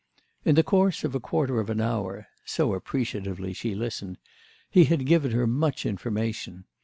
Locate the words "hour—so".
1.79-2.73